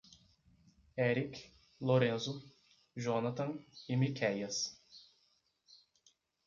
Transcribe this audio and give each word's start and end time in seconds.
Erick, 1.07 1.51
Lorenzo, 1.79 2.41
Jonathan 2.97 3.53
e 3.87 3.95
Miquéias 3.95 4.57